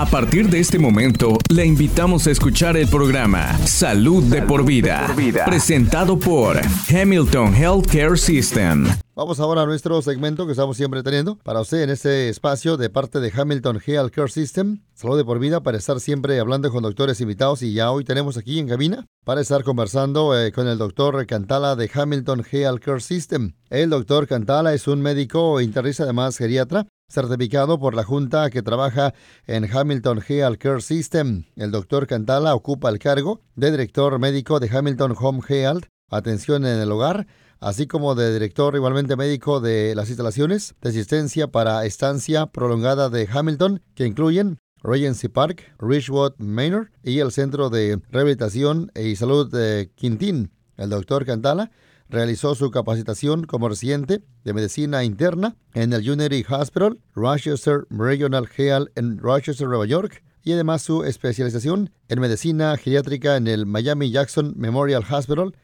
[0.00, 5.14] A partir de este momento, le invitamos a escuchar el programa Salud, de, por vida,
[5.44, 6.58] presentado por
[6.90, 8.86] Hamilton Healthcare System.
[9.16, 12.90] Vamos ahora a nuestro segmento que estamos siempre teniendo para usted en este espacio de
[12.90, 14.82] parte de Hamilton Healthcare System.
[14.94, 18.36] Salud de por vida para estar siempre hablando con doctores invitados y ya hoy tenemos
[18.36, 23.54] aquí en cabina para estar conversando eh, con el doctor Cantala de Hamilton Healthcare System.
[23.68, 29.12] El doctor Cantala es un médico internista además geriatra certificado por la Junta que trabaja
[29.46, 31.44] en Hamilton Health Care System.
[31.56, 36.80] El doctor Cantala ocupa el cargo de director médico de Hamilton Home Health, atención en
[36.80, 37.26] el hogar,
[37.60, 43.28] así como de director igualmente médico de las instalaciones de asistencia para estancia prolongada de
[43.30, 49.90] Hamilton, que incluyen Regency Park, Richwood Manor y el Centro de Rehabilitación y Salud de
[49.94, 50.50] Quintín.
[50.76, 51.70] El doctor Cantala
[52.10, 58.90] Realizó su capacitación como residente de medicina interna en el Unity Hospital, Rochester Regional Health
[58.96, 64.54] en Rochester, Nueva York, y además su especialización en medicina geriátrica en el Miami Jackson
[64.56, 65.54] Memorial Hospital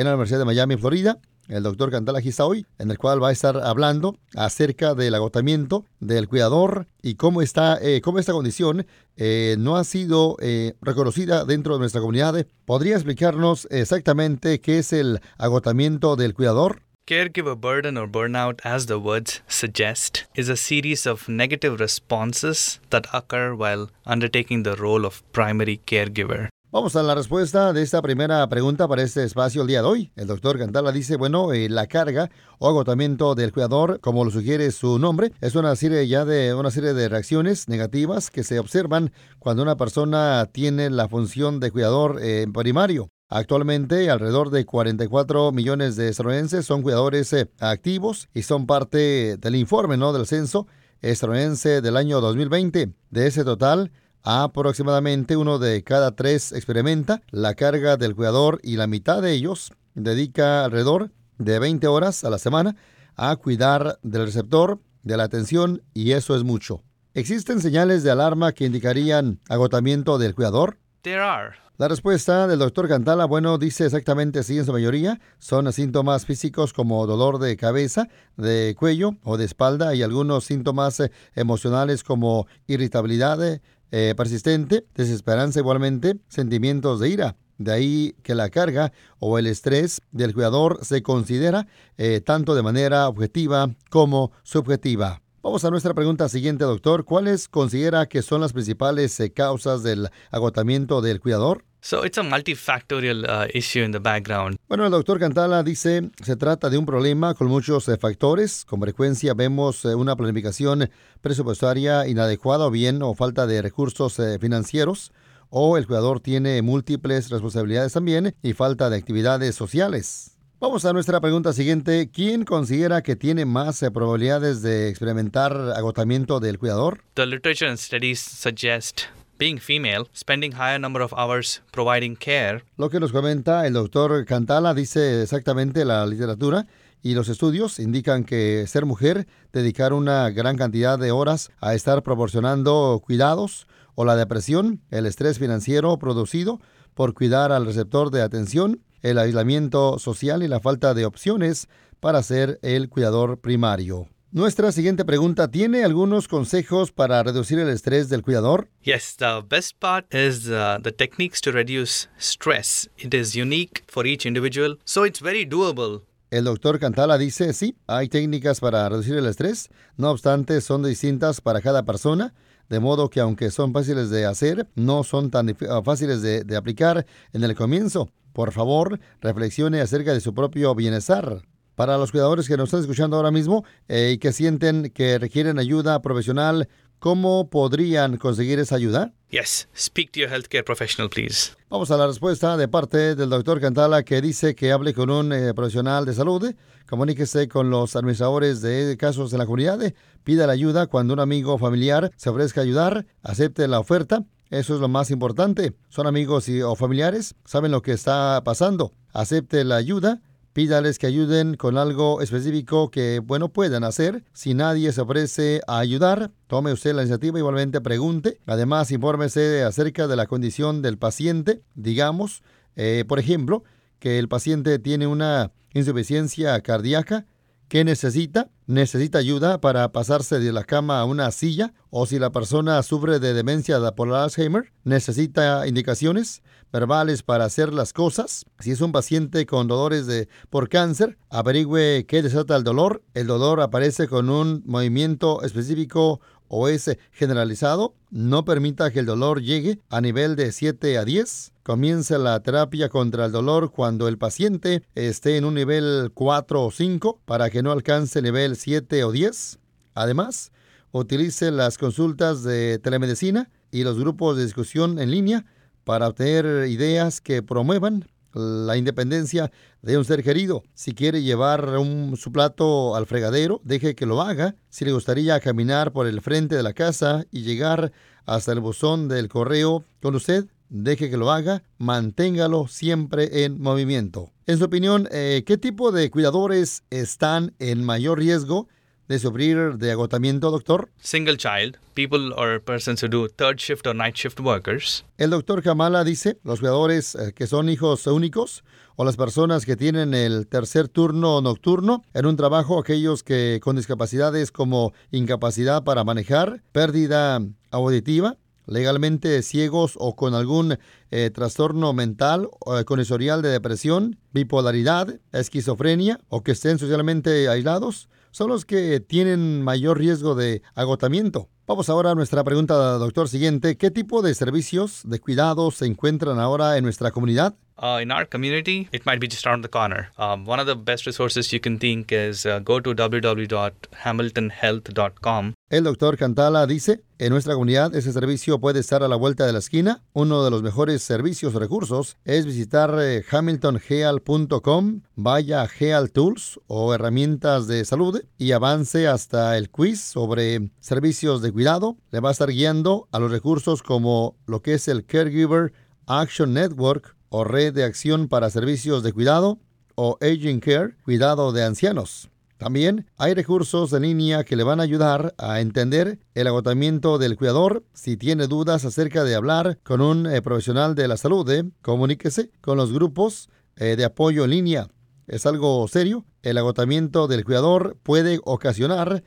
[0.00, 3.32] en la Universidad de Miami, Florida, el doctor Cantala hoy, en el cual va a
[3.32, 9.76] estar hablando acerca del agotamiento del cuidador y cómo está, eh, esta condición eh, no
[9.76, 12.46] ha sido eh, reconocida dentro de nuestra comunidad.
[12.64, 16.80] ¿Podría explicarnos exactamente qué es el agotamiento del cuidador?
[17.06, 23.06] Caregiver burden or burnout, as the words suggest, is a series of negative responses that
[23.12, 26.48] occur while undertaking the role of primary caregiver.
[26.72, 30.12] Vamos a la respuesta de esta primera pregunta para este espacio el día de hoy.
[30.14, 34.70] El doctor Cantala dice, bueno, eh, la carga o agotamiento del cuidador, como lo sugiere
[34.70, 39.10] su nombre, es una serie ya de una serie de reacciones negativas que se observan
[39.40, 43.08] cuando una persona tiene la función de cuidador eh, primario.
[43.28, 49.56] Actualmente, alrededor de 44 millones de estadounidenses son cuidadores eh, activos y son parte del
[49.56, 50.12] informe ¿no?
[50.12, 50.68] del censo
[51.00, 52.92] estadounidense del año 2020.
[53.10, 53.90] De ese total,
[54.22, 59.72] Aproximadamente uno de cada tres experimenta la carga del cuidador y la mitad de ellos
[59.94, 62.76] dedica alrededor de 20 horas a la semana
[63.16, 66.82] a cuidar del receptor de la atención y eso es mucho.
[67.14, 70.78] ¿Existen señales de alarma que indicarían agotamiento del cuidador?
[71.02, 71.56] There are.
[71.80, 75.18] La respuesta del doctor Cantala, bueno, dice exactamente sí en su mayoría.
[75.38, 81.00] Son síntomas físicos como dolor de cabeza, de cuello o de espalda y algunos síntomas
[81.00, 87.36] eh, emocionales como irritabilidad, eh, persistente, desesperanza igualmente, sentimientos de ira.
[87.58, 91.66] De ahí que la carga o el estrés del cuidador se considera
[91.98, 95.20] eh, tanto de manera objetiva como subjetiva.
[95.42, 97.04] Vamos a nuestra pregunta siguiente, doctor.
[97.04, 101.64] ¿Cuáles considera que son las principales eh, causas del agotamiento del cuidador?
[101.82, 104.58] So it's a multifactorial uh, issue in the background.
[104.68, 108.64] Bueno, el doctor Cantala dice se trata de un problema con muchos eh, factores.
[108.66, 110.90] Con frecuencia vemos eh, una planificación
[111.22, 115.12] presupuestaria inadecuada o bien o falta de recursos eh, financieros
[115.48, 120.36] o el cuidador tiene múltiples responsabilidades también y falta de actividades sociales.
[120.60, 122.10] Vamos a nuestra pregunta siguiente.
[122.12, 127.02] ¿Quién considera que tiene más probabilidades de experimentar agotamiento del cuidador?
[127.14, 129.06] The literature and studies suggest
[129.40, 132.62] being female, spending higher number of hours providing care.
[132.76, 136.66] Lo que nos comenta el doctor Cantala dice exactamente la literatura
[137.02, 142.02] y los estudios indican que ser mujer, dedicar una gran cantidad de horas a estar
[142.02, 146.60] proporcionando cuidados o la depresión, el estrés financiero producido
[146.92, 151.68] por cuidar al receptor de atención, el aislamiento social y la falta de opciones
[151.98, 154.08] para ser el cuidador primario.
[154.32, 158.68] Nuestra siguiente pregunta, ¿tiene algunos consejos para reducir el estrés del cuidador?
[158.84, 162.88] Yes, the best part is uh, the techniques to reduce stress.
[162.96, 166.02] It is unique for each individual, so it's very doable.
[166.30, 171.40] El doctor Cantala dice, sí, hay técnicas para reducir el estrés, no obstante son distintas
[171.40, 172.32] para cada persona,
[172.68, 176.56] de modo que aunque son fáciles de hacer, no son tan uh, fáciles de, de
[176.56, 178.08] aplicar en el comienzo.
[178.32, 181.42] Por favor, reflexione acerca de su propio bienestar
[181.80, 185.58] para los cuidadores que nos están escuchando ahora mismo eh, y que sienten que requieren
[185.58, 186.68] ayuda profesional,
[186.98, 189.14] ¿cómo podrían conseguir esa ayuda?
[189.30, 191.52] Yes, speak to your healthcare professional, please.
[191.70, 195.32] Vamos a la respuesta de parte del doctor Cantala que dice que hable con un
[195.32, 196.54] eh, profesional de salud,
[196.86, 199.80] comuníquese con los administradores de casos en la comunidad,
[200.22, 204.26] pida la ayuda cuando un amigo o familiar se ofrezca a ayudar, acepte la oferta.
[204.50, 205.72] Eso es lo más importante.
[205.88, 208.92] Son amigos y, o familiares, saben lo que está pasando.
[209.14, 210.20] Acepte la ayuda
[210.52, 214.24] Pídales que ayuden con algo específico que, bueno, puedan hacer.
[214.32, 218.40] Si nadie se ofrece a ayudar, tome usted la iniciativa, igualmente pregunte.
[218.46, 221.62] Además, infórmese acerca de la condición del paciente.
[221.76, 222.42] Digamos,
[222.74, 223.62] eh, por ejemplo,
[224.00, 227.26] que el paciente tiene una insuficiencia cardíaca
[227.70, 228.50] ¿Qué necesita?
[228.66, 231.72] ¿Necesita ayuda para pasarse de la cama a una silla?
[231.88, 234.72] ¿O si la persona sufre de demencia por Alzheimer?
[234.82, 238.44] ¿Necesita indicaciones verbales para hacer las cosas?
[238.58, 243.04] Si es un paciente con dolores de, por cáncer, averigüe qué desata el dolor.
[243.14, 249.42] El dolor aparece con un movimiento específico o es generalizado, no permita que el dolor
[249.42, 251.49] llegue a nivel de 7 a 10.
[251.70, 256.68] Comience la terapia contra el dolor cuando el paciente esté en un nivel 4 o
[256.72, 259.60] 5 para que no alcance el nivel 7 o 10.
[259.94, 260.50] Además,
[260.90, 265.46] utilice las consultas de telemedicina y los grupos de discusión en línea
[265.84, 270.64] para obtener ideas que promuevan la independencia de un ser querido.
[270.74, 274.56] Si quiere llevar un, su plato al fregadero, deje que lo haga.
[274.70, 277.92] Si le gustaría caminar por el frente de la casa y llegar
[278.26, 281.62] hasta el buzón del correo con usted, deje que lo haga.
[281.76, 284.32] Manténgalo siempre en movimiento.
[284.46, 288.68] En su opinión, eh, ¿qué tipo de cuidadores están en mayor riesgo
[289.10, 290.88] de sufrir de agotamiento, doctor?
[291.00, 295.04] Single child, people or persons who do third shift or night shift workers.
[295.18, 298.62] El doctor Kamala dice, los cuidadores eh, que son hijos únicos
[298.94, 303.74] o las personas que tienen el tercer turno nocturno en un trabajo, aquellos que con
[303.74, 307.40] discapacidades como incapacidad para manejar, pérdida
[307.70, 308.36] auditiva,
[308.70, 310.78] legalmente ciegos o con algún
[311.10, 318.08] eh, trastorno mental, o con historial de depresión, bipolaridad, esquizofrenia o que estén socialmente aislados,
[318.30, 321.48] son los que tienen mayor riesgo de agotamiento.
[321.66, 323.76] Vamos ahora a nuestra pregunta, doctor, siguiente.
[323.76, 327.54] ¿Qué tipo de servicios de cuidados se encuentran ahora en nuestra comunidad?
[327.82, 330.10] Uh, in our community, it might be just around the corner.
[330.18, 335.54] Um, one of the best resources you can think is uh, go to www.hamiltonhealth.com.
[335.70, 339.54] El doctor Cantala dice, en nuestra comunidad ese servicio puede estar a la vuelta de
[339.54, 340.02] la esquina.
[340.12, 346.60] Uno de los mejores servicios o recursos es visitar eh, hamiltonheal.com, vaya a Heal Tools
[346.66, 351.96] o herramientas de salud y avance hasta el quiz sobre servicios de cuidado.
[352.10, 355.72] Le va a estar guiando a los recursos como lo que es el Caregiver
[356.06, 359.58] Action Network o Red de Acción para Servicios de Cuidado
[359.94, 362.28] o Aging Care, Cuidado de Ancianos.
[362.60, 367.38] También hay recursos en línea que le van a ayudar a entender el agotamiento del
[367.38, 367.84] cuidador.
[367.94, 372.50] Si tiene dudas acerca de hablar con un eh, profesional de la salud, eh, comuníquese
[372.60, 374.88] con los grupos eh, de apoyo en línea.
[375.26, 376.26] Es algo serio.
[376.42, 379.24] El agotamiento del cuidador puede ocasionar